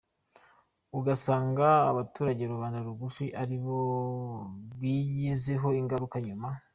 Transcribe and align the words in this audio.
Ugasanga 0.97 1.67
abaturage 1.91 2.43
rubanda 2.51 2.79
rugufi 2.87 3.25
ari 3.41 3.57
bo 3.63 3.79
bigizeho 4.79 5.67
ingaruka 5.81 6.17
nyuma. 6.27 6.47